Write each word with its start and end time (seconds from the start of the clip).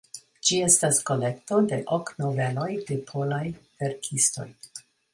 Ĝi 0.47 0.55
estas 0.67 1.01
kolekto 1.09 1.59
de 1.73 1.79
ok 1.99 2.11
noveloj 2.23 2.69
de 2.91 3.01
polaj 3.13 3.45
verkistoj. 3.85 4.53